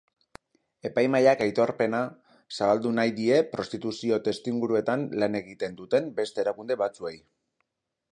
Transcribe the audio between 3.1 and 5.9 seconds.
die prostituzio-testuinguruetan lan egiten